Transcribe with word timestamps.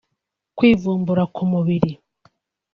kwivumbura 0.57 1.23
k’umubiri 1.35 1.91